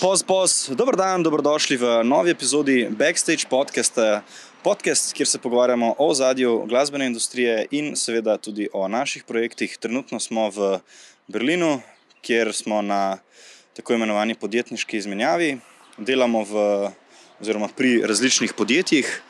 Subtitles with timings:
[0.00, 4.22] Poz, poz, dober dan, dobrodošli v novi epizodi Backstage podcasta.
[4.62, 9.76] Podcast, kjer se pogovarjamo o zadju glasbene industrije in seveda tudi o naših projektih.
[9.80, 10.78] Trenutno smo v
[11.26, 11.80] Berlinu,
[12.20, 13.18] kjer smo na
[13.74, 15.58] tako imenovani podjetniški izmenjavi.
[15.98, 16.66] Delamo v,
[17.40, 19.22] oziroma pri različnih podjetjih,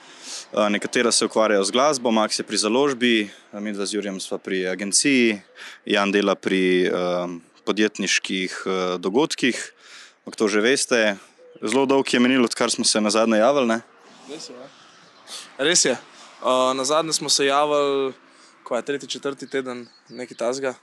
[0.53, 4.39] Eh, nekatera se ukvarjajo z glasbo, Max je pri založbi, mi dva z Jurjem smo
[4.39, 5.41] pri agenciji,
[5.85, 9.73] Jan dela pri um, podjetniških uh, dogodkih.
[10.27, 11.15] Ampak to že veste,
[11.63, 13.79] zelo dolg je menil, odkar smo se na zadnje javili.
[13.79, 13.79] Ne?
[14.27, 14.55] Res je.
[14.59, 14.67] Ja.
[15.63, 15.95] Res je.
[16.43, 18.11] Uh, na zadnje smo se javili,
[18.67, 20.75] ko je tretji, četrti teden, nekaj tasga.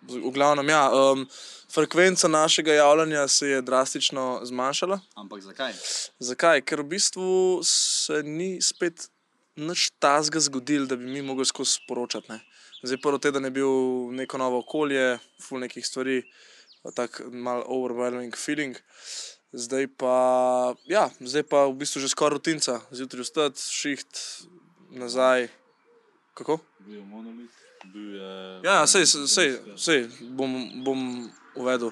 [0.00, 1.28] V glavnem, ja, um,
[1.68, 4.96] frekvenca našega javljanja se je drastično zmanjšala.
[5.12, 5.76] Ampak zakaj?
[6.16, 6.64] Zakaj?
[6.64, 9.10] Ker v bistvu se ni spet
[9.60, 12.32] nič tasga zgodil, da bi mi mogli skozi sporočati.
[12.32, 12.40] Ne.
[12.80, 13.72] Zdaj, prvi teden je bil
[14.16, 16.22] neko novo okolje, full nekih stvari,
[16.94, 18.76] tako mal overwhelming feeling.
[19.52, 24.12] Zdaj pa, ja, zdaj pa v bistvu že skoraj rutinca, zjutraj vstati, šiht,
[24.92, 25.48] nazaj.
[26.36, 26.60] Kako?
[26.84, 27.50] Bil je monolit.
[27.88, 28.60] Bil je...
[28.64, 30.04] Ja, sej, sej, sej
[30.36, 30.52] bom,
[30.84, 31.00] bom
[31.56, 31.90] uvedel.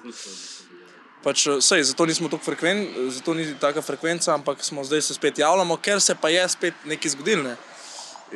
[1.25, 5.41] Pač, sej, zato nismo tako frekvenci, zato ni taka frekvenca, ampak smo zdaj se spet
[5.41, 7.43] javljamo, ker se pa je spet nekaj zgodilo.
[7.43, 7.55] Ne?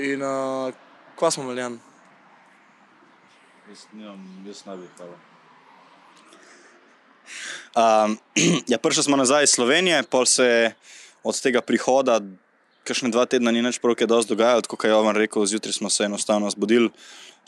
[0.01, 0.73] In uh,
[1.15, 1.77] kva smo imeli?
[3.69, 4.17] Jaz nimam,
[4.49, 5.30] jaz ne bi hvala.
[7.71, 8.17] Um,
[8.71, 10.63] ja, prišli smo nazaj iz Slovenije, pol se je
[11.23, 12.19] od tega prihoda,
[12.83, 15.89] kakšne dva tedna ni več prav, kaj dosti dogajalo, kot je Jovan rekel, zjutraj smo
[15.89, 16.91] se enostavno zbudili.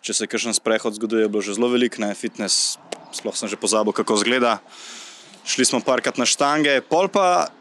[0.03, 2.75] Če se kakšen sprehod zgoduje, je bilo že zelo velik, ne fitness,
[3.15, 4.59] sploh sem že pozabil, kako izgleda.
[5.47, 7.51] Šli smo parkrat na štange, pol pa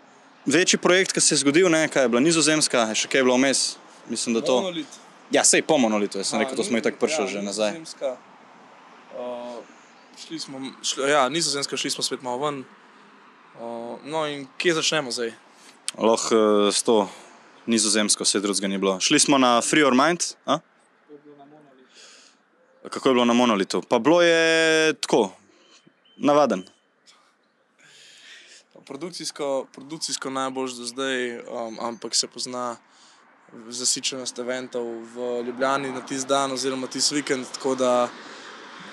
[0.46, 3.38] večji projekt, ki se je zgodil, ne, kaj je bila nizozemska, je še kaj bilo
[3.38, 3.78] vmes.
[4.10, 4.58] Mislim, da to.
[4.66, 4.98] Monolit.
[5.33, 7.46] Ja, sej po monolitu, jaz sem A, rekel, to smo i tako prišli ja, že
[7.46, 7.78] nazaj.
[7.78, 8.18] Nizozemska,
[9.12, 9.60] Uh,
[10.18, 12.64] šli smo, šli, ja, nizozemska, šli smo spet malo ven.
[13.60, 15.32] Uh, no, in kje začnemo zdaj?
[15.98, 17.08] Lahko uh, s to
[17.66, 19.00] nizozemsko, vse drugega ni bilo.
[19.00, 20.20] Šli smo na Free Your Mind.
[20.46, 20.58] A?
[22.90, 23.83] Kako je bilo na monolitu?
[23.89, 25.30] Pa bilo je tako,
[26.17, 26.64] navaden.
[28.86, 32.77] Produkcijsko, produkcijsko najbolj do zdaj, um, ampak se pozna
[33.68, 38.08] zasičenost eventov v Ljubljani na tisti dan oziroma tisti vikend, tako da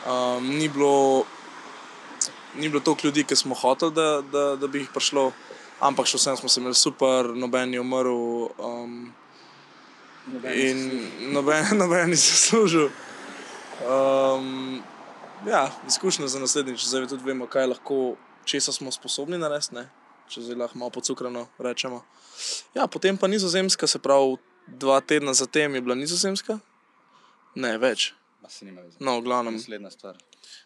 [0.07, 1.25] um, ni bilo.
[2.57, 5.29] Ni bilo toliko ljudi, ki smo hoteli, da, da, da bi jih prišlo,
[5.85, 8.95] ampak še vsem smo se imeli super, noben je umrl um,
[10.49, 10.81] in
[11.33, 12.89] noben, noben je zaslužil.
[13.85, 14.81] Um,
[15.47, 18.17] ja, izkušnja za naslednjič, zdaj tudi vemo, kaj lahko,
[18.49, 19.85] česa smo sposobni narediti, ne?
[20.29, 22.03] če zdaj lahko malo pocukrano rečemo.
[22.75, 26.59] Ja, potem pa nizozemska, se pravi, dva tedna zatem je bila nizozemska.
[27.55, 28.13] Ne, več.
[28.99, 29.53] No, v glavnem.
[29.53, 30.17] Naslednja stvar.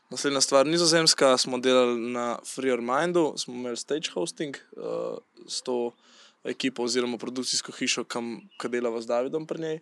[0.10, 5.18] Naslednja stvar, nizozemska, smo delali na Free Your Mindu, smo imeli stage hosting uh,
[5.48, 5.92] s to
[6.44, 9.80] ekipo oziroma produkcijsko hišo, ki delava z Davidom pri njej.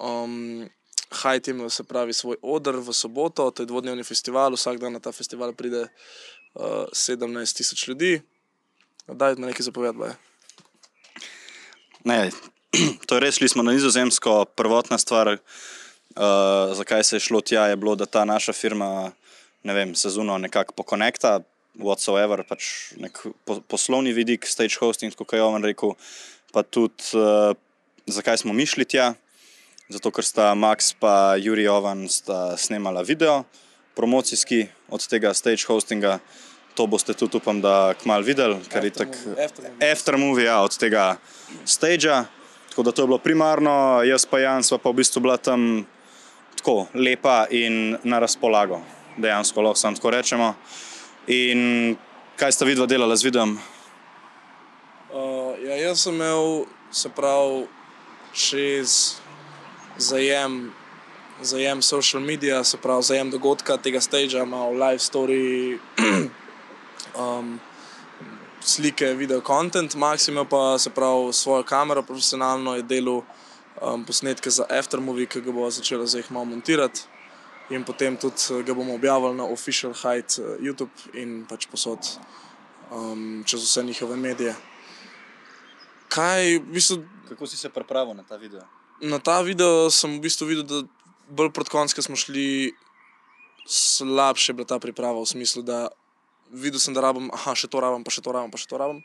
[0.00, 0.68] Um,
[1.10, 4.92] Hajt je imel se pravi svoj odr v soboto, to je dvodnevni festival, vsak dan
[4.92, 8.20] na ta festival pride uh, 17 tisoč ljudi.
[9.06, 10.18] Daj mi nekaj zapovedati.
[12.04, 12.30] Ne,
[13.06, 14.44] to je res, šli smo na nizozemsko.
[14.58, 15.36] Prvotna stvar,
[16.16, 19.12] uh, zakaj se je šlo tja, je bilo, da ta naša firma
[19.62, 21.40] ne vem, sezuno nekako pokonekta,
[21.76, 25.96] whatsoever, pač nek po, poslovni vidik, stage hosting, kot je Jovan rekel,
[26.52, 27.52] pa tudi uh,
[28.06, 29.14] zakaj smo mi šli tja.
[29.88, 33.44] Zato, ker sta Max in Juri Jovan sta snemala video,
[33.94, 36.18] promocijski od tega stage hostinga.
[36.74, 39.36] To boste tudi, upam, da kmalu videli, ker je tako
[39.80, 41.16] aftermovie ja, od tega
[41.64, 42.24] stagea.
[42.68, 45.86] Tako da to je bilo primarno, jaz pa Jan sva pa v bistvu bila tam
[46.66, 48.80] tako lepa in na razpolago,
[49.16, 50.54] dejansko lahko samo tako rečemo.
[51.26, 51.96] In
[52.36, 53.58] kaj sta vidva delala z videom?
[55.14, 57.68] Uh, ja, jaz sem imel, se pravi,
[58.34, 59.14] čez
[59.96, 60.72] zajem,
[61.42, 65.78] zajem social medija, se pravi, zajem dogodka tega stagea, malo live story,
[67.22, 67.60] um,
[68.60, 69.94] slike, video content.
[69.94, 73.22] Max je imel pa se pravi svojo kamero, profesionalno je delal
[73.82, 77.06] um, posnetke za Aftermovie, ki ga bo začela zdaj malo montirati.
[77.70, 81.98] In potem tudi eh, ga bomo objavili na Official Height eh, YouTube in pač posod
[82.94, 84.54] um, čez vse njihove medije.
[86.08, 88.62] Kaj, v bistvu, Kako si se pripravil na ta video?
[89.00, 90.80] na ta video sem v bistvu videl, da
[91.28, 92.72] bolj proti koncu smo šli,
[93.66, 95.88] slabše je bila ta priprava v smislu, da
[96.50, 98.80] videl sem, da rabim, aha, še to rabim, pa še to rabim, pa še to
[98.80, 99.02] rabim.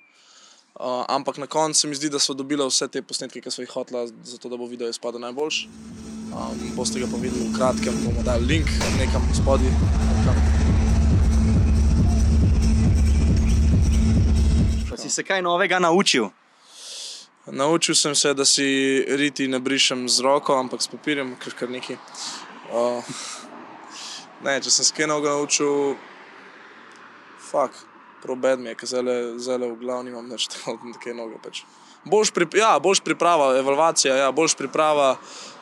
[0.76, 3.62] Uh, ampak na koncu se mi zdi, da so dobila vse te posnetke, ki so
[3.62, 5.70] jih hotela, zato da bo video izpadel najboljši.
[6.32, 9.68] Um, boste ga pa videli v kratkem, bomo dali link nekam spodaj.
[9.68, 10.62] Nekam.
[15.12, 16.30] se kaj novega naučil?
[17.46, 21.70] Naučil sem se, da si riti ne brišem z roko, ampak s papirjem, ker kar
[21.70, 21.98] neki.
[22.72, 23.04] Uh,
[24.46, 25.98] ne, če sem se kaj novega naučil,
[27.50, 27.76] fuk,
[28.22, 30.78] probed mi je, ker zelo, zelo v glavu nimam več tako
[31.16, 31.40] novega.
[31.44, 31.64] Pač.
[32.06, 35.16] Boljš, pri, ja, boljš priprava, evalvacija, ja, boljš priprava.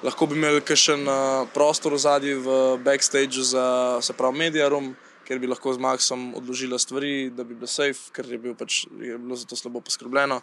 [0.04, 4.94] Lahko bi imeli kakšen uh, prostor v zadnji, v backstageu se pravi mediarum,
[5.28, 8.86] kjer bi lahko z Maxom odložila stvari, da bi bilo safe, ker je, bil pač,
[8.88, 10.40] je bilo za to slabo poskrbljeno.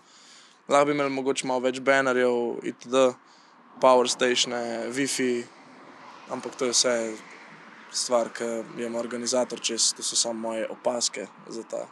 [0.69, 3.09] Lahko bi imeli mogoče malo več banerjev, itd.,
[3.81, 5.45] power statione, Wi-Fi,
[6.33, 6.97] ampak to je vse
[7.93, 8.45] stvar, ki
[8.77, 11.87] je moj organizator čez, to so samo moje opaske za ta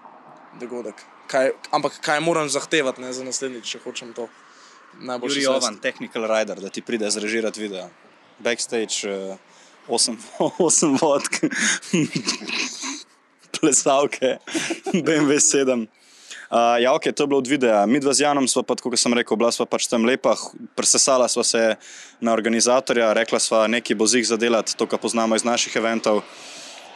[0.61, 0.95] dogodek.
[1.31, 4.29] Kaj, ampak kaj moram zahtevati ne, za naslednjič, če hočem to
[5.01, 7.89] najboljše Juri Jovan, technical rider, da ti pride zrežirati video.
[8.39, 9.37] Backstage, uh,
[9.89, 11.41] 8, 8 vodk,
[13.61, 14.39] plesavke,
[14.93, 15.87] BMW 7.
[16.55, 17.87] Uh, ja, ok, to je bilo od videa.
[17.87, 20.37] Mi dva z Janom smo pa, kot sem rekel, bila sva pač tam lepa,
[20.77, 21.63] presesala sva se
[22.21, 26.23] na organizatorja, rekla sva, nekaj bo zig zadelati, to, kar poznamo iz naših eventov.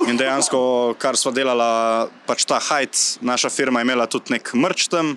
[0.07, 4.87] In dejansko, kar sva delala, pač ta hajt, naša firma je imela tudi nek mrč
[4.93, 5.17] tam,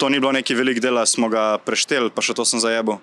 [0.00, 2.96] to ni bilo neki velik dela, smo ga prešteli, pa še to sem zajebil.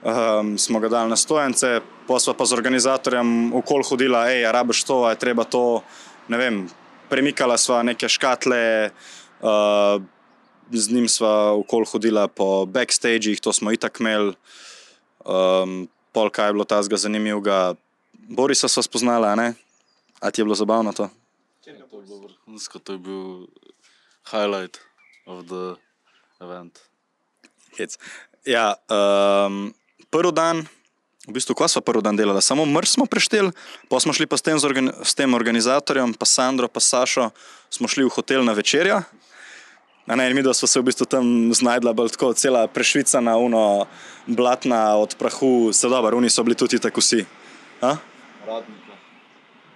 [0.00, 5.04] Um, smo ga dali na stojence, smo pa z organizatorjem okol hodila, hej, rabiš to,
[5.08, 5.80] je treba to,
[6.28, 6.62] ne vem,
[7.12, 8.92] premikala sva neke škatle,
[9.40, 10.00] uh,
[10.72, 14.36] z njim sva okol hodila po backstagih, to smo itak imeli,
[15.24, 17.74] um, pol kaj je bilo tazga zanimivega.
[18.30, 19.52] Borisa sva spoznala, ne?
[20.20, 21.08] A ti je bilo zabavno to?
[21.64, 23.46] To je bilo vrhunsko, to je bil
[24.30, 24.80] highlight
[25.26, 25.76] of the
[26.40, 26.78] event.
[27.78, 27.98] Hec.
[28.44, 29.72] Ja, um,
[30.10, 30.64] prvi dan,
[31.28, 33.52] v bistvu, ko smo prvi dan delali, samo mrz smo prešteli,
[33.88, 37.30] pa smo šli pa s tem, z organi s tem organizatorjem, pa Sandro, pa Sašo,
[37.70, 39.02] smo šli v hotel na večerjo.
[40.10, 43.86] A ne, in mi smo se v bistvu tam znajdla, bolj tako cela prešvicana, uno,
[44.26, 47.24] blatna od prahu, se dobro, oni so bili tudi tako vsi.
[47.80, 47.96] A?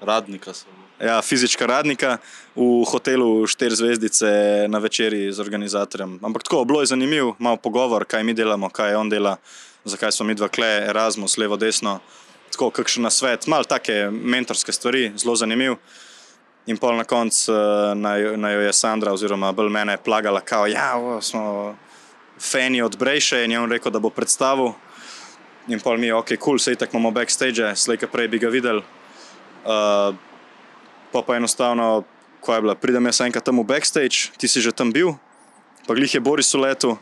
[0.05, 0.53] Radnika.
[0.53, 0.85] Bili.
[1.01, 2.19] Ja, fizička radnika
[2.55, 4.29] v hotelu 4 zvezdice
[4.69, 6.21] na večerji z organizatorjem.
[6.23, 9.37] Ampak tako, bilo je zanimivo, malo pogovor, kaj mi delamo, kaj on dela,
[9.85, 11.99] zakaj smo mi dva kle, Erasmus, levo, desno.
[12.55, 15.77] Tako, kakšen na svet, malo take mentorske stvari, zelo zanimiv.
[16.67, 20.67] In pol na koncu uh, naj, naj jo je Sandra, oziroma bolj mene, plagala, kao,
[20.71, 21.75] ja, o, smo
[22.41, 24.73] fani od Brejše in je on rekel, da bo predstavil.
[25.69, 28.83] In pol mi, ok, kul, cool, sej tako imamo backstage, slejka prej bi ga videli.
[29.65, 30.13] Uh,
[31.13, 32.05] pa pa enostavno,
[32.41, 35.17] ko je bila, pridem jaz enkrat tam v backstage, ti si že tam bil,
[35.89, 36.99] pa glih je Boris v letu.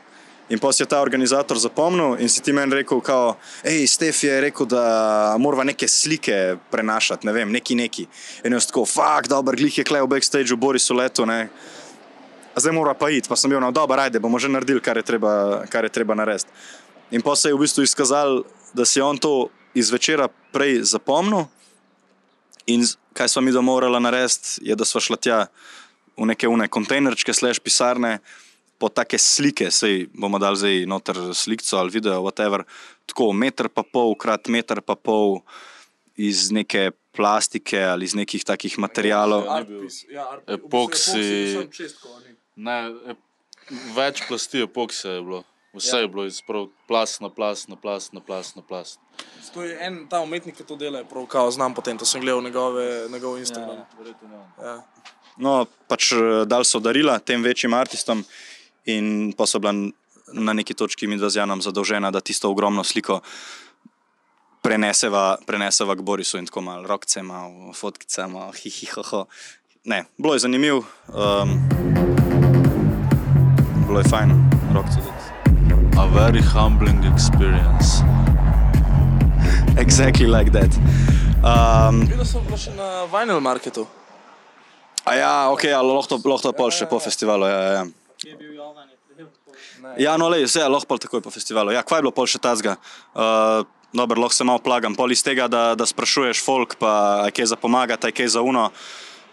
[0.50, 4.20] In pa si je ta organizator zapomnil in si ti meni rekel, kao, hej, Stef
[4.26, 8.04] je rekel, da moramo neke slike prenašati, ne vem, neki neki.
[8.44, 11.48] In jaz tako, fuk, dober, glih je klej v backstageu, Boris v letu, ne.
[12.52, 15.00] A zdaj mora pa iti, pa sem bil na dobro, ajde, bomo že naredili, kar
[15.00, 16.52] je treba, kar je treba narediti.
[17.16, 18.44] In pa se je v bistvu izkazalo,
[18.74, 21.48] da si on to iz večera prej zapomnil.
[22.66, 22.86] In
[23.16, 25.38] kaj smo mi da morali narediti, je, da smo šla tja
[26.16, 28.18] v neke une kontejnerčke, slash pisarne,
[28.78, 32.64] po take slike, sej bomo dali zdaj noter slikco ali video, whatever,
[33.06, 35.40] tako meter pa pol, krat meter pa pol
[36.18, 39.44] iz neke plastike ali iz nekih takih materijalov.
[39.46, 39.60] Ja,
[40.10, 40.56] ja, artpis.
[40.58, 41.22] Epoksi.
[41.62, 41.88] Epoksi.
[42.56, 42.78] Ne,
[43.96, 45.44] več plasti epoksa je bilo.
[45.72, 46.00] Vse Ja.
[46.00, 49.00] je bilo iz prav plast na plast, na plast, na plast, na plast.
[49.54, 52.20] To je en ta umetnik, ki to dela, je prav kao znam potem, to sem
[52.20, 53.84] gledal njegove, njegov Instagram.
[53.98, 54.28] verjetno
[54.62, 54.82] Ja.
[55.36, 58.24] No, pač eh, dali so darila tem večjim artistom,
[58.84, 59.72] in pa so bila
[60.32, 63.20] na neki točki mi dva z Janom zadolžena, da tisto ogromno sliko
[64.62, 69.26] preneseva, preneseva k Borisu in tako malo rokce, malo fotkice, malo hihihoho.
[69.84, 71.58] Ne, bilo je zanimivo, um,
[73.86, 74.30] bilo je fajn,
[74.74, 75.21] rokce tudi.
[75.98, 78.02] A very humbling experience.
[79.76, 80.70] Exactly like that.
[81.44, 83.86] Um, Videla sem bila še na Vinyl Marketu.
[85.04, 87.46] a ja, ok, ali lahko, to- lahko to pol še po festivalu.
[87.50, 87.84] Ja, ja, ja.
[89.98, 91.72] Ja, no, le, vse, lahko pol takoj po festivalu.
[91.74, 92.76] Ja, kva je bilo pol še tazga?
[93.14, 94.94] Uh, Dobro, lahko se malo plagam.
[94.96, 98.40] Pol iz tega, da, da sprašuješ folk, pa aj kaj za pomagati, aj kaj za
[98.40, 98.70] uno.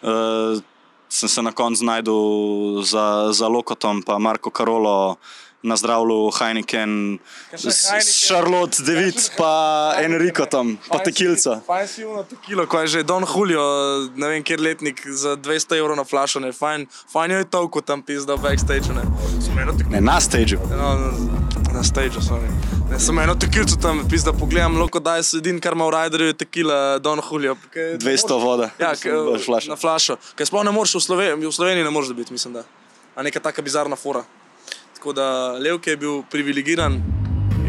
[0.04, 0.60] Uh,
[1.08, 7.20] sem se na koncu znašel za, za Lokotom, pa Marko Karolo na Heineken,
[7.52, 8.14] Kaj s, s Heineken?
[8.28, 9.52] Charlotte David, pa
[10.00, 11.60] Enrikotom, pa tekilco.
[11.68, 13.62] Fajn si uno tekilo, ko je že Don Julio,
[14.16, 18.02] ne vem, kjer letnik za 200 evrov na flašo, ne, fajn, fajn je toliko tam
[18.02, 19.04] pizda v backstage, ne.
[19.90, 20.60] Ne, na stageu.
[20.70, 21.12] no,
[21.74, 22.48] na stage, sorry.
[22.90, 26.28] Ne, sem eno tekilco tam, pizda, pogledam, loko daj se edin, kar ima v riderju,
[26.28, 27.56] je tekila Don Julio.
[27.74, 28.70] kaj- 200 voda.
[28.80, 28.96] Ja,
[29.46, 29.70] flašo.
[29.70, 30.16] na flašo.
[30.36, 32.64] Kaj sploh ne moreš v Sloveniji, v Sloveniji ne moreš dobiti, mislim da.
[33.16, 34.24] a neka taka bizarna fora.
[35.00, 36.94] Tako da Levke je bil privilegiran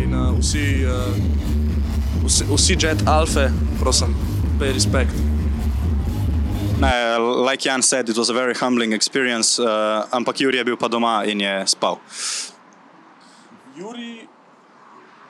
[0.02, 3.44] in uh, vsi, uh, vsi, vsi jet alfe,
[3.80, 4.16] prosim,
[4.58, 5.14] pay respect.
[6.80, 7.18] Ne,
[7.50, 10.88] like Jan said, it was a very humbling experience, uh, ampak Juri je bil pa
[10.88, 12.00] doma in je spal.
[13.76, 14.26] Juri,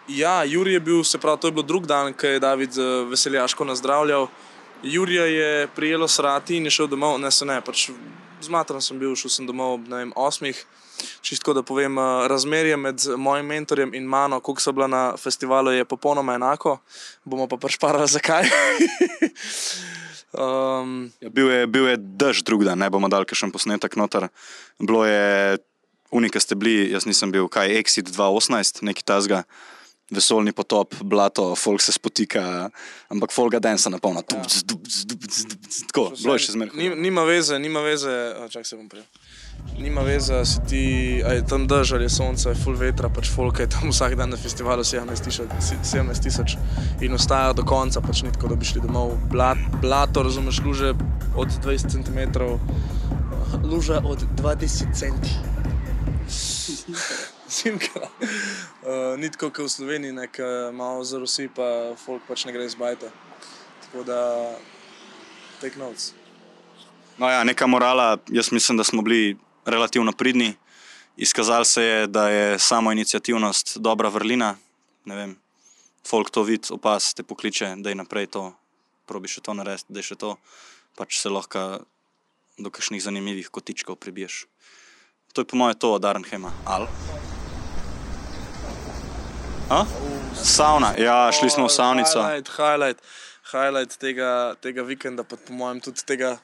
[0.08, 2.80] ja, Juri je bil, se pravi, to je bil drug dan, ko je David
[3.10, 4.28] veseljaško nazdravljal.
[4.82, 7.90] Jurija je prijelo srati in je šel domov, ne se ne, pač
[8.40, 10.64] zmatran sem bil, šel sem domov ob ne vem, osmih.
[11.20, 15.72] Čisto da povem, uh, razmerje med mojim mentorjem in mano, koliko so bila na festivalu,
[15.72, 16.78] je popolnoma enako.
[17.24, 18.44] Bomo pa prešparali zakaj.
[20.32, 23.96] um, Ja, bil, je, bil je dež drug dan, ne bomo dal še en posnetek
[23.96, 24.28] noter.
[24.78, 25.58] Bilo je,
[26.10, 29.44] unika ste bili, jaz nisem bil, kaj Exit 2018, neki tazga.
[30.10, 32.66] Vesolni potop, blato, folk se spotika,
[33.14, 34.24] ampak folga densa napolna.
[34.26, 34.42] Ja.
[35.86, 36.74] Tako, bilo je še zmeraj.
[36.74, 38.10] Ni, nima veze, nima veze,
[38.50, 39.06] čak se bom prej.
[39.80, 40.84] Nima veze, si ti,
[41.24, 44.14] a je tam dež ali je sonce, je full vetra, pač folk je tam vsak
[44.20, 45.48] dan na festivalu 17 tisoč,
[45.84, 46.56] 17 tisoč
[47.00, 49.16] in ostajajo do konca, pač ni tako, da bi šli domov.
[49.32, 50.92] Blat, blato, razumeš, luže
[51.32, 52.20] od 20 cm,
[53.64, 55.16] luža od 20 cm.
[57.56, 58.00] Zimka.
[58.00, 62.76] Uh, ni tako, kot v Sloveniji, nekaj malo zarosi, pa folk pač ne gre iz
[62.78, 63.10] bajta.
[63.88, 64.20] Tako da,
[65.60, 66.12] take notes.
[67.18, 70.54] No ja, neka morala, jaz mislim, da smo bili relativno pridni.
[71.16, 74.56] Izkazalo se je, da je samo inicijativnost dobra vrlina.
[75.04, 75.36] Ne vem,
[76.08, 78.52] folk to vidi, opaz, te pokliče, da je naprej to,
[79.06, 80.36] probi še to narediti, da je še to,
[80.96, 81.82] pač se lahko
[82.58, 84.44] do kakšnih zanimivih kotičkov pribiješ.
[85.32, 86.52] To je po mojem to od Arnhema.
[86.66, 86.88] Al?
[89.70, 89.84] A?
[90.34, 92.18] Sauna, ja, šli smo v savnico.
[92.18, 92.98] Highlight, highlight,
[93.52, 96.38] highlight tega, tega vikenda, pa po mojem tudi tega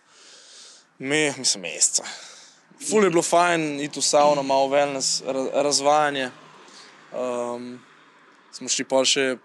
[0.98, 2.06] me, mislim, meseca.
[2.76, 6.30] Ful je bilo fajn iti v savno, malo wellness, ra- razvajanje.
[7.16, 7.80] Um,
[8.52, 9.38] smo šli pol še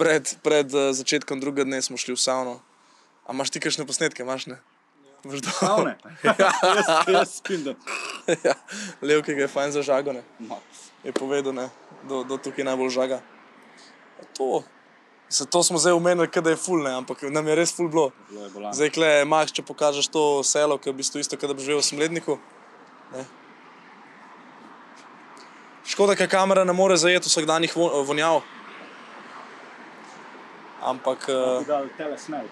[0.00, 2.54] pred, pred uh, začetkom drugega dne, smo šli v savno.
[3.28, 4.58] A imaš ti kakšne posnetke, imaš ne?
[5.24, 5.96] Veš, da- Savne?
[6.24, 7.64] jaz, jaz spim,
[8.44, 8.54] ja,
[9.00, 10.24] Lev, ki ga je fajn zažagane.
[11.04, 11.68] je povedal, ne,
[12.08, 13.20] do, do tukaj najbolj žaga.
[14.36, 14.64] To,
[15.28, 18.10] se, to smo zdaj umenili, da je ful, ne, ampak nam je res ful bilo.
[18.72, 21.62] Zdaj, kle, Max, če pokažeš to selo, ki je v bistvu isto, kot da bi
[21.64, 22.38] živel v Smledniku.
[23.14, 23.24] Ne.
[25.84, 28.42] Škoda, ker kamera ne more zajeti vsakdanjih vo- vonjav.
[30.84, 31.28] Ampak.
[31.28, 32.44] Uh, telesnel.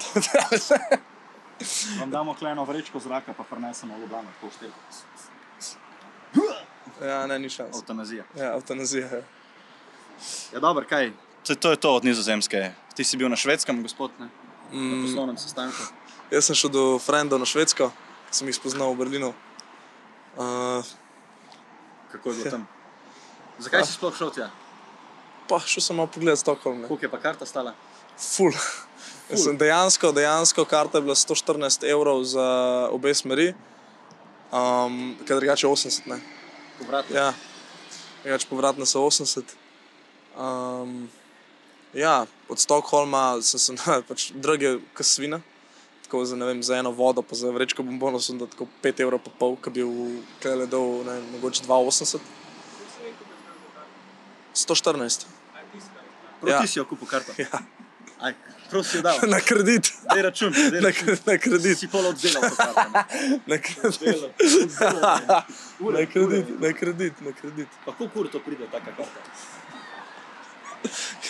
[2.00, 4.72] Vam damo kleno vrečko zraka, pa prenesemo v Ljubljano, tako štiri.
[7.04, 7.76] ja, ne, ni šans.
[7.76, 8.24] Eutanazija.
[8.36, 9.06] Ja, eutanazija.
[9.06, 9.22] ja.
[10.52, 11.12] Ja, dobro, kaj?
[11.42, 12.72] To, to je to od nizozemske.
[12.94, 14.26] Ti si bil na švedskem, gospod, ne?
[14.26, 14.32] Na
[14.72, 15.82] Mm, poslovnem sestanku.
[16.30, 17.90] jaz sem šel do frendov na Švedsko,
[18.30, 19.34] sem jih spoznal v Berlinu.
[20.36, 20.84] Uh,
[22.12, 22.62] Kako je bilo tam?
[23.58, 24.46] Zakaj si sploh šel tja?
[25.48, 26.86] pa šel sem malo pogledat Stockholm.
[26.86, 27.74] Koliko je pa karta stala?
[28.14, 28.54] Ful.
[29.28, 32.46] Sem dejansko, dejansko karta je bila 114 evrov za
[32.88, 33.54] obe smeri,
[34.52, 36.06] um, kaj drugače 80.
[36.06, 36.20] Ne.
[36.78, 37.10] Povratno.
[37.10, 37.34] Ja,
[38.22, 39.42] drugače povratne so 80.
[40.38, 41.10] Um,
[41.94, 43.74] ja, od Stockholma sem se
[44.08, 45.40] pač drage kasvina.
[46.02, 49.20] Tako za, vem, za eno vodo, pa za vrečko bombonov sem dal tako 5 evrov
[49.22, 50.06] pa pol, ki bi v
[50.42, 52.18] klele dal, ne mogoče 2,80.
[54.54, 55.26] 114.
[56.40, 56.66] Prav Ja.
[56.66, 57.32] si jo kupil karto.
[57.38, 57.46] Ja.
[58.20, 58.34] Aj,
[58.70, 59.16] prav si jo dal.
[59.24, 59.92] Na kredit.
[60.04, 61.08] Daj račun, Na, račun.
[61.08, 61.78] kre- na kredit.
[61.78, 62.42] Si pol oddelal?
[63.46, 64.02] Na kredit.
[65.80, 67.68] Na kredit, na kredit, na kredit.
[67.86, 69.20] Pa koliko ur to pride, taka karta?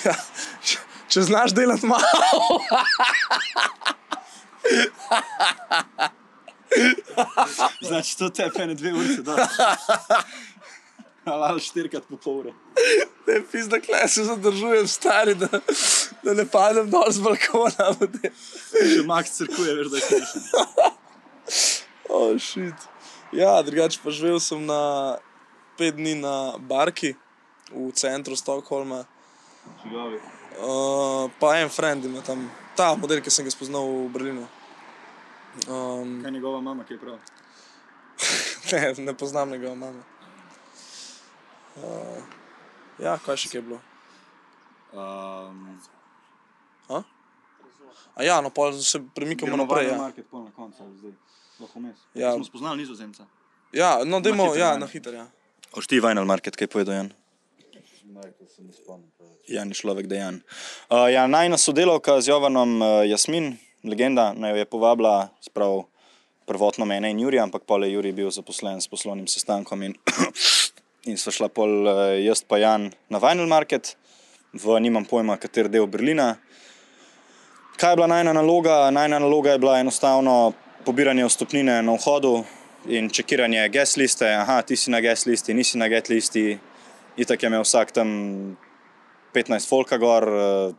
[0.04, 0.14] Ja,
[1.10, 2.60] če, znaš delati malo.
[7.82, 9.48] Znači, to tepe ne dve uri da.
[11.24, 12.52] Ali štirikrat po pol ure.
[13.26, 15.48] Ne, pizda, kle se zadržujem, stari, da,
[16.22, 17.90] da ne padem dol z balkona.
[18.72, 20.42] Še Max crkuje, veš, da je smešen.
[22.08, 22.88] Oh, shit.
[23.36, 25.18] Ja, drugače pa živel sem na
[25.78, 27.14] pet dni na Barki
[27.70, 29.04] v centru Stockholma.
[30.60, 34.46] Uh, pa en friend ima tam, ta model, ki sem ga spoznal v Berlinu.
[35.66, 37.16] Um, Kaj njegova mama, ki je prav?
[38.72, 40.02] ne, ne poznam njegove mame.
[41.80, 42.20] Uh,
[43.00, 43.80] ja, kaj še je bilo?
[44.92, 45.80] Um,
[46.90, 47.02] A?
[48.14, 49.88] A ja, no, pa se premikamo naprej.
[49.88, 49.96] Ja.
[49.96, 51.12] Market pol na koncu, zdaj.
[52.14, 52.32] Ja.
[52.34, 53.26] Smo spoznali nizozemca.
[53.72, 55.26] Ja, no, dajmo, hiter, ja, na hiter, ja.
[55.76, 57.10] Ošti Vinyl Market, kaj povedal Jan?
[59.48, 60.42] Jan je človek dejan.
[60.90, 65.84] Uh, ja, najna sodelavka z Jovanom uh, Jasmin, legenda, naj jo je povabila, sprav
[66.50, 69.94] prvotno mene in Juri, ampak pol je Juri bil zaposlen s poslovnim sestankom in,
[71.10, 73.94] in so šla pol eh, jaz pa Jan na Vinyl Market,
[74.52, 76.34] v nimam pojma, kater del Berlina.
[77.78, 78.90] Kaj je bila najna naloga?
[78.90, 80.52] Najna naloga je bila enostavno
[80.84, 82.42] pobiranje vstopnine na vhodu
[82.90, 84.26] in čekiranje gas liste.
[84.26, 86.58] Aha, ti si na gas listi, nisi na get listi.
[87.20, 88.08] Itak je imel vsak tam
[89.36, 90.72] 15 folka gor, uh,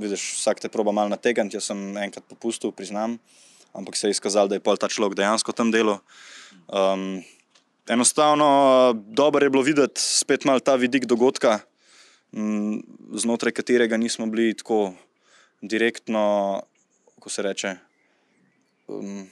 [0.00, 1.52] vidiš, vsak te proba malo nategant.
[1.52, 3.18] Jaz sem enkrat popustil, priznam,
[3.76, 5.98] ampak se je izkazalo, da je pol ta človek dejansko tam delo.
[6.72, 7.20] Um,
[7.84, 11.60] enostavno, dobro je bilo videti spet malo ta vidik dogodka,
[12.32, 12.80] m,
[13.12, 14.94] znotraj katerega nismo bili tako
[15.60, 16.62] direktno,
[17.14, 17.76] kako se reče,
[18.88, 19.28] um,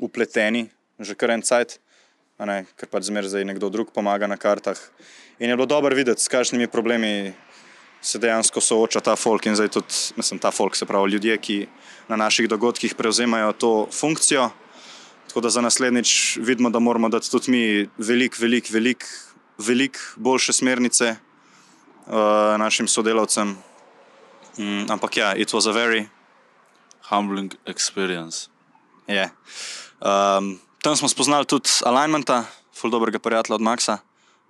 [0.00, 0.68] upleteni,
[1.00, 1.78] že kar en cajt,
[2.38, 4.78] ne, ker pač zmeraj zdaj nekdo drug pomaga na kartah.
[5.38, 7.32] In je bilo dobro videti, s kakšnimi problemi
[8.02, 11.58] se dejansko sooča ta folk in zdaj tudi, mislim, ta folk, se pravi ljudje, ki
[12.08, 14.50] na naših dogodkih prevzemajo to funkcijo.
[15.28, 19.06] Tako da za naslednjič vidimo, da moramo dati tudi mi veliko, veliko, veliko
[19.58, 21.16] velik boljše smernice
[22.06, 22.14] uh,
[22.58, 23.56] našim sodelavcem.
[24.58, 26.06] Mm, ampak ja, it was a very
[27.10, 28.48] Humbling experience.
[29.06, 29.30] Je.
[30.00, 32.44] Um, tam smo spoznali tudi alignmenta,
[32.76, 33.98] ful dobrega prijatelja od Maxa,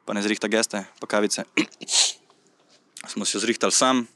[0.05, 1.45] pa ne zrihta geste, pa kavice.
[3.11, 4.09] smo si jo zrihtali sam,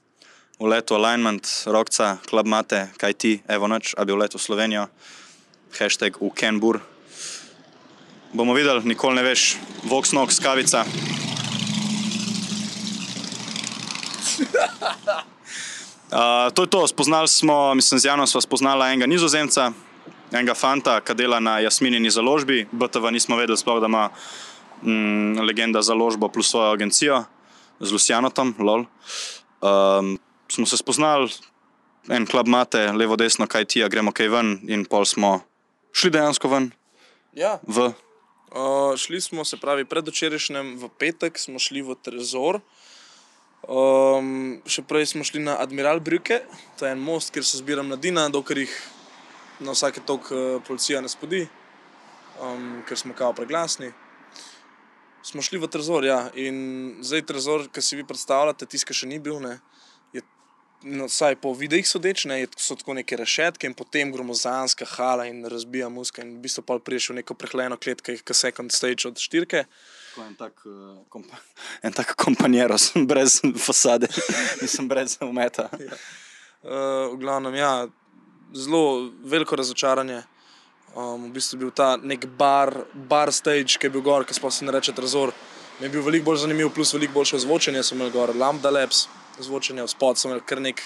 [0.59, 4.89] v letu alignment, rokca, klub mate, kaj ti, evo noč, a bi v letu Slovenijo,
[5.79, 6.81] hashtag v Kenbur.
[8.35, 9.55] Bomo videli, nikoli ne veš,
[9.87, 10.85] Voxnox, kavica.
[16.09, 19.73] Uh, to je to, spoznali smo, mislim, z Janom smo spoznali enega nizozemca,
[20.33, 22.67] enega fanta, ki dela na Jasminini založbi.
[22.73, 24.09] BTV nismo vedeli, sploh, da ima
[24.83, 27.25] mm, legenda založbo plus svojo agencijo
[27.81, 28.87] z Lucianotom, lol.
[29.61, 30.19] Um,
[30.49, 31.31] smo se spoznali,
[32.09, 35.41] en klub imate, levo, desno, kaj ti, gremo kaj ven, in pol smo
[35.93, 36.71] šli dejansko ven,
[37.39, 37.93] Ja, v
[38.51, 42.59] uh, šli smo, se pravi, predvčerajšnjem v petek smo šli v Trezor.
[43.69, 46.41] Um, še prej smo šli na Admiral Brüke,
[46.75, 48.75] to je en most, kjer se zbira mladina, dokler jih
[49.61, 51.49] na vsake tok uh, policija ne spodi,
[52.43, 53.93] um, ker smo kao preglasni.
[55.23, 59.19] Smo šli v Trezor, ja, in zdaj Trezor, ki si vi predstavljate, tiska še ni
[59.21, 59.59] bil, ne,
[60.15, 60.23] je,
[60.89, 65.27] no, saj po videih sodeč, ne, je- so tako neke rešetke in potem gromozanska hala
[65.27, 68.73] in razbija muska in v bistvu pa priješ v neko prehlajeno klet, ki je second
[68.73, 69.67] stage od štirke.
[70.19, 71.37] En tak, uh, kompa,
[71.85, 74.09] en tak kompanjero, sem brez fasade,
[74.63, 75.69] nisem brez umeta.
[76.63, 77.87] Uh, v glavnem, ja,
[78.55, 80.23] zelo veliko razočaranje.
[80.97, 84.35] Um, v bistvu je bil ta nek bar, bar stage, ki je bil gor, ki
[84.35, 85.33] se ne reče Trezor.
[85.81, 87.83] Mi je bil veliko bolj zanimiv, plus veliko boljše zvočenje.
[87.83, 89.09] Sem imel gor Lambda Labs,
[89.39, 90.83] zvočenje v spod, sem imel kar nek,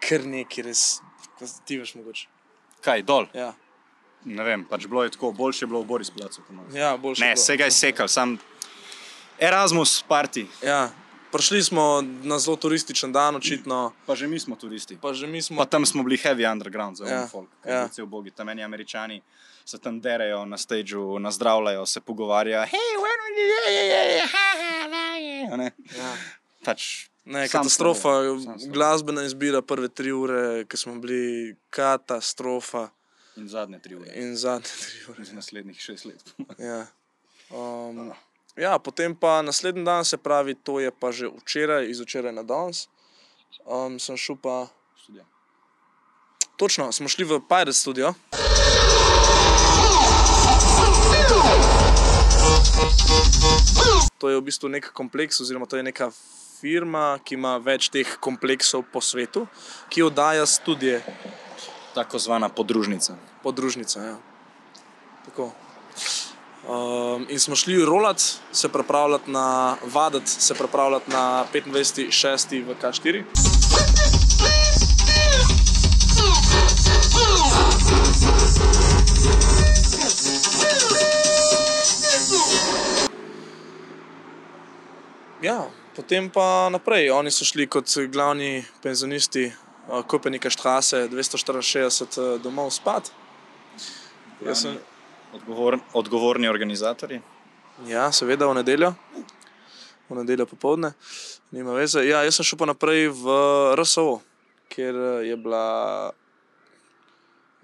[0.00, 1.00] kar neki res,
[1.38, 2.28] kot ti veš mogoče.
[2.82, 3.26] Kaj, dol?
[3.34, 3.52] Ja,
[4.24, 6.42] Ne vem, pač bilo je tako, boljše je bilo v Boris Placu.
[6.74, 7.24] ja boljše.
[7.24, 7.44] Ne, je bilo.
[7.44, 8.38] se ga je sekal, sam
[9.38, 10.46] Erasmus, parti.
[10.62, 10.90] Ja,
[11.32, 13.92] prišli smo na zelo turističen dan, očitno.
[14.06, 14.98] Pa že mi smo turisti.
[15.00, 15.56] Pa že mi smo.
[15.56, 17.88] Pa tam smo bili heavy underground za Ja, folk, ja.
[17.88, 18.30] cel bogi.
[18.30, 19.22] Tam eni američani
[19.64, 22.66] se tam derejo na stageu, nazdravljajo, se pogovarjajo.
[22.66, 25.54] Hej, when you, yeah, yeah, yeah, ha, ha, la.
[25.54, 25.70] A ne?
[25.98, 26.12] Ja.
[26.64, 32.88] Pač, Ne, katastrofa, slovo, glasbena izbira prve tri ure, ki smo bili katastrofa
[33.36, 34.10] In zadnje tri ure.
[34.18, 35.24] in zadnje tri ure.
[35.24, 36.34] Za naslednjih šest let.
[36.58, 36.86] Ja.
[37.50, 38.10] Um,
[38.56, 42.42] ja, potem pa naslednji dan, se pravi, to je pa že včeraj, iz včeraj na
[42.42, 42.88] danes.
[43.64, 45.24] Um, sem šel pa, Študija.
[46.56, 48.14] točno, smo šli v Pirate Studio.
[54.18, 56.10] To je v bistvu nek kompleks, oziroma to je neka
[56.62, 59.48] firma, ki ima več teh kompleksov po svetu,
[59.90, 61.02] ki oddaja študije,
[61.94, 63.16] Tako zvana podružnica.
[63.42, 63.98] podružnica.
[64.00, 64.16] Ja.
[65.26, 65.52] Tako.
[66.68, 68.20] Um, in smo šli rolat,
[68.52, 72.64] se pripravljati na vaditi, se pripravljati na 25.6.
[72.66, 73.24] v K4.
[85.42, 87.10] Ja, potem pa naprej.
[87.10, 89.52] Oni so šli kot glavni penzionisti
[90.06, 93.10] Kopenika Štrase 264 eh, domov spat.
[94.46, 94.78] Jaz sem,
[95.32, 97.20] Odgovor, odgovorni organizatorji.
[97.86, 98.94] ja, seveda v nedeljo,
[100.08, 100.92] v nedeljo popovdne,
[101.50, 102.04] nima veze.
[102.04, 103.36] Ja, jaz sem šel pa naprej v
[103.80, 104.20] RSO,
[104.72, 105.64] kjer eh, je bila,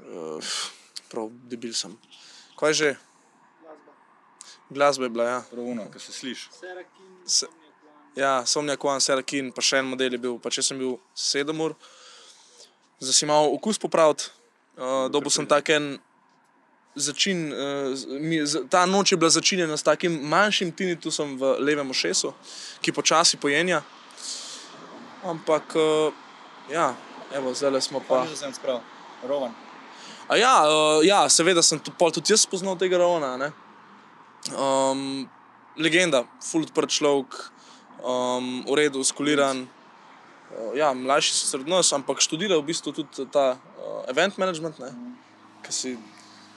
[0.01, 0.57] uh,
[1.13, 1.93] prav debil sem.
[2.57, 2.91] Kaj že?
[4.71, 5.39] Glasba je bila, ja.
[5.51, 6.49] Pravuno, ki se sliši.
[7.25, 7.47] Se,
[8.17, 11.53] ja, Somnja Kwan, Serakin, pa še en model je bil, pa če sem bil 7
[11.65, 11.77] ur,
[13.01, 14.33] zdaj si malo okus popraviti.
[14.79, 15.97] Uh, dobil sem tak en
[16.95, 22.33] začin, uh, mi, ta noč je bila začinjena s takim manjšim tinitusom v levem ušesu,
[22.81, 23.83] ki počasi pojenja.
[25.25, 26.13] Ampak, uh,
[26.73, 26.95] ja,
[27.35, 28.25] evo, zdaj smo pa.
[28.25, 28.81] Nizozemsk prav,
[29.27, 29.55] rovan.
[30.29, 33.37] A ja, uh, ja, seveda sem pol tudi jaz spoznal tega Ravna.
[33.37, 33.53] ne.
[34.53, 35.29] Um,
[35.77, 37.35] legenda, full odprt človek,
[38.03, 39.65] um, v redu, skuliran.
[40.49, 44.79] Uh, ja, mlajši so sred nas, ampak študira v bistvu tudi ta uh, event management,
[44.81, 44.93] ne,
[45.65, 45.91] ki si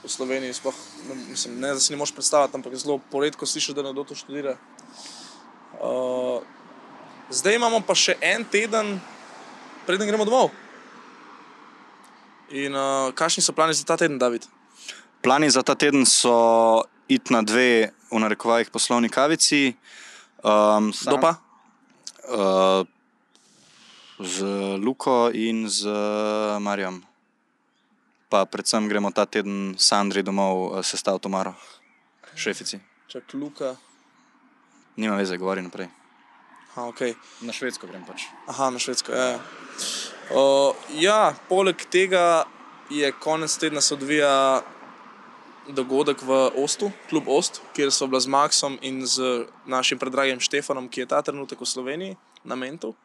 [0.02, 0.74] v Sloveniji sploh,
[1.08, 4.04] ne, mislim, ne, da si ne moreš predstavljati, ampak je zelo poredko slišiš, da nekdo
[4.04, 4.56] to študira.
[5.78, 6.42] Uh,
[7.30, 8.98] zdaj imamo pa še en teden,
[9.86, 10.50] preden gremo domov.
[12.50, 14.46] In uh, kakšni so plani za ta teden, David?
[15.22, 19.72] Plani za ta teden so iti na dve, v narekovajih, poslovni kavici.
[20.42, 21.38] Um, Kdo pa?
[22.26, 22.82] Uh,
[24.18, 24.44] z
[24.82, 25.86] Luko in z
[26.60, 27.11] Marjom.
[28.32, 31.52] Pa predvsem gremo ta teden s Andri domov uh, sestaviti omaro,
[32.32, 32.80] šefici.
[33.12, 33.76] Čak Luka.
[34.96, 35.92] Nima veze, govori naprej.
[36.72, 37.12] Aha, okay.
[37.44, 38.24] Na Švedsko grem pač.
[38.48, 39.12] Aha na Švedsko.
[39.12, 39.36] Ja.
[40.32, 42.48] Uh, ja, poleg tega
[42.88, 44.62] je konec tedna se odvija
[45.68, 50.88] dogodek v Ostu, klub Ost, kjer so bila z Maxom in z našim predragim Štefanom,
[50.88, 52.16] ki je ta trenutek v Sloveniji,
[52.48, 52.96] na Mentu.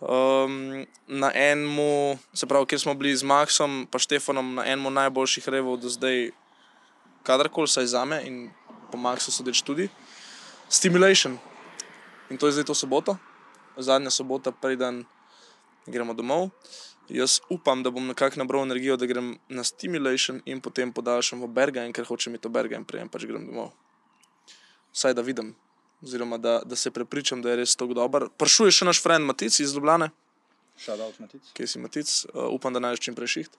[0.00, 5.48] Um, na enem, se pravi, kjer smo bili z Maxom in Štefanom, na enem najboljših
[5.48, 6.32] revov do zdaj,
[7.22, 8.50] kadarkoli, saj za me in
[8.90, 9.88] po Maxu sodeč tudi,
[10.68, 11.38] Stimulation.
[12.30, 13.16] In to je zdaj to soboto,
[13.76, 15.04] zadnja sobota, preden
[15.86, 16.50] gremo domov.
[17.08, 21.48] Jaz upam, da bom nekako nabral energijo, da grem na Stimulation in potem podaljšam v
[21.52, 23.74] Bergen, ker hočem iti v Bergen, prejem pač grem domov.
[24.94, 25.52] Vsaj da vidim,
[26.04, 28.28] oziroma da, da se prepričam, da je res tako dober.
[28.38, 30.10] Pršuje še naš friend Matic iz Ljubljane,
[30.78, 31.52] Shoutout Matic.
[31.54, 33.58] kje si Matic, uh, upam, da najdeš čim prej šiht.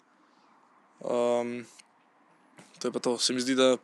[0.99, 1.65] Um,
[2.79, 3.75] to je pa to, se mi zdi, da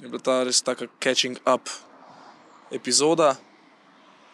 [0.00, 1.70] je bila ta res taka catching up
[2.70, 3.34] epizoda.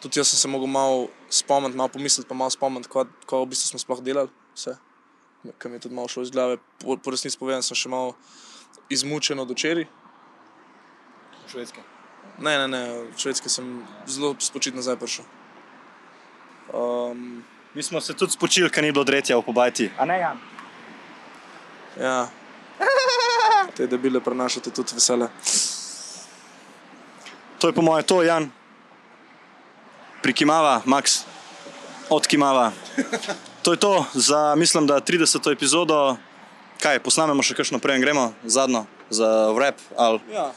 [0.03, 3.51] Tudi jaz sem se mogel malo spomniti, malo pomisliti, pa malo spomniti, kaj, kaj v
[3.53, 4.33] bistvu smo sploh delali.
[4.57, 4.77] Vse.
[5.59, 6.59] Kar mi je tudi malo šlo iz glave.
[6.83, 8.17] Po, po resnici povedano, sem še malo
[8.93, 9.89] izmučen od včeraj.
[11.47, 11.96] Švedske.
[12.39, 15.25] Ne, ne, ne, v Švedski sem zelo spočit nazaj prišel.
[16.73, 17.45] Um,
[17.75, 19.91] Mi smo se tudi spočili, ker ni bilo dretja v pobajti.
[19.99, 20.39] A ne, Jan?
[22.01, 22.29] ja.
[23.77, 25.29] Te debile prenašate tudi vesele.
[27.59, 28.51] To je po mojem to, Jan.
[30.23, 31.25] Prikimava, Max,
[32.09, 32.73] odkimava.
[33.63, 35.53] To je to za, mislim, da 30.
[35.53, 36.17] epizodo.
[36.81, 40.53] Kaj, posnamemo še kakšno prej, gremo zadnjo za rap ali Ja,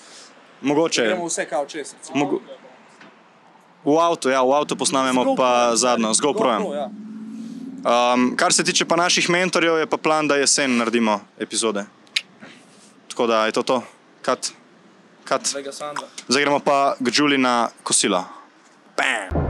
[0.62, 1.18] mogoče.
[1.26, 1.96] vse kao čez.
[2.14, 2.40] Mogo
[3.86, 6.64] v avtu, ja, v avtu posnamemo pa zadnjo, z GoPro-jem.
[6.76, 6.88] Ja.
[7.80, 11.86] Um, kar se tiče pa naših mentorjev, je pa plan, da jesen naredimo epizode.
[13.08, 13.78] Tako da je to to,
[14.22, 14.52] kat,
[15.24, 15.48] kat.
[16.28, 18.24] Zdaj gremo pa k Đuli na kosilo.
[18.98, 19.49] Bam!